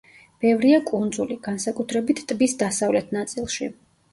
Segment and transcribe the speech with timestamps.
[0.45, 3.71] ბევრია კუნძული, განსაკუთრებით ტბის დასავლეთ ნაწილში.